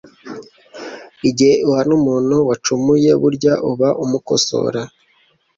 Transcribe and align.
Igihe 1.29 1.55
uhana 1.69 1.91
umuntu 1.99 2.35
wacumuye 2.49 3.11
burya 3.21 3.53
uba 3.69 3.89
umukosora 4.03 4.81